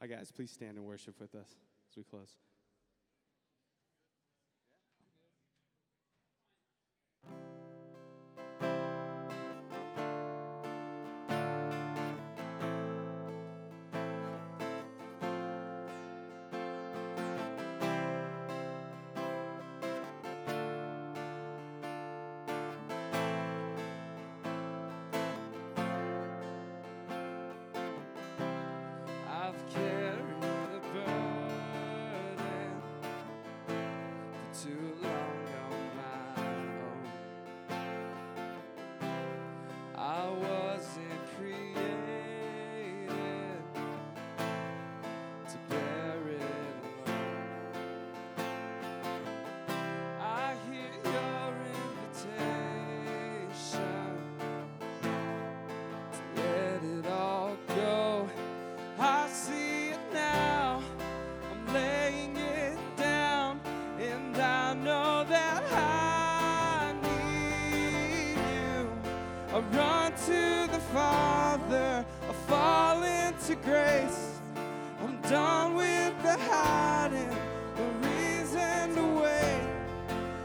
Hi, 0.00 0.06
guys. 0.06 0.30
Please 0.30 0.52
stand 0.52 0.76
and 0.76 0.86
worship 0.86 1.18
with 1.18 1.34
us 1.34 1.56
as 1.90 1.96
we 1.96 2.04
close. 2.04 2.36
Father, 70.92 72.04
I 72.28 72.32
fall 72.48 73.02
into 73.02 73.56
grace. 73.56 74.40
I'm 75.02 75.20
done 75.22 75.74
with 75.74 76.22
the 76.22 76.36
hiding, 76.38 77.36
the 77.76 78.08
reason 78.08 78.94
to 78.94 79.02
wait. 79.22 79.68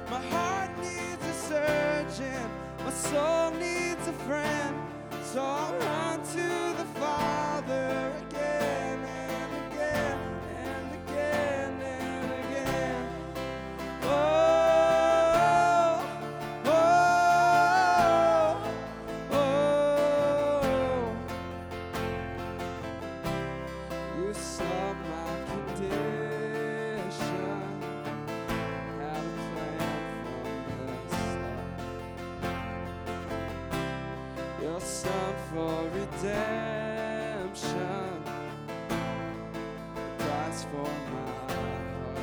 My 0.10 0.20
heart 0.20 0.70
needs 0.80 1.26
a 1.26 1.34
surgeon, 1.48 2.50
my 2.84 2.92
soul 2.92 3.52
needs 3.52 4.06
a 4.08 4.14
friend. 4.28 4.76
So 5.24 5.42
I 5.42 5.72
run 5.80 6.20
to 6.20 6.78
the 6.78 7.00
Father 7.00 8.12
Son 34.84 35.36
for 35.50 35.90
redemption, 35.94 37.54
Christ 40.18 40.68
for 40.72 40.90
my 41.12 41.30
heart. 41.54 42.18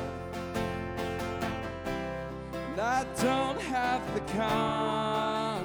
And 2.53 2.79
I 2.79 3.03
don't 3.19 3.59
have 3.61 4.03
the 4.13 4.21
context. 4.33 5.61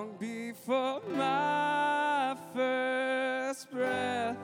long 0.00 0.16
before 0.18 1.02
my 1.14 2.34
first 2.54 3.70
breath, 3.70 4.36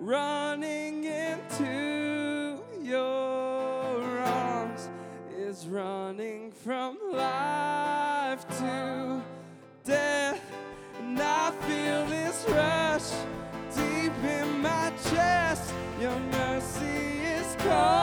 running 0.00 1.04
into 1.04 2.58
your 2.82 4.18
arms 4.20 4.88
is 5.36 5.68
running 5.68 6.50
from 6.50 6.98
life 7.12 8.44
to 8.58 9.22
death. 9.84 10.40
And 10.98 11.20
I 11.20 11.52
feel 11.66 12.06
this 12.06 12.44
rush 12.48 13.10
deep 13.76 14.12
in 14.24 14.60
my 14.60 14.92
chest. 15.08 15.72
Your 16.00 16.18
mercy 16.18 17.22
is 17.38 17.56
calling. 17.58 17.99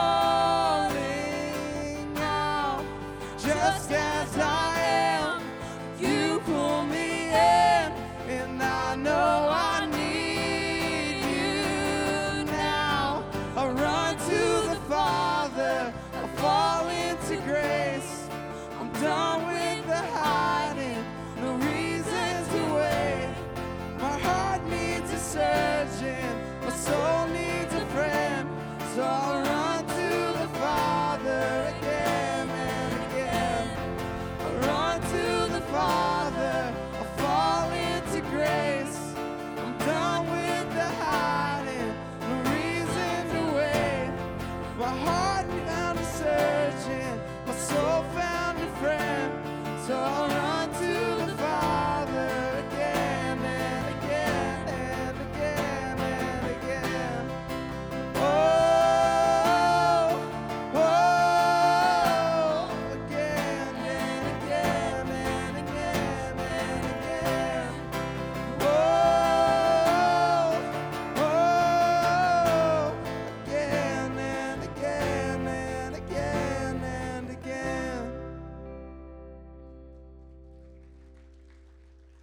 down 19.00 19.46
with 19.46 19.67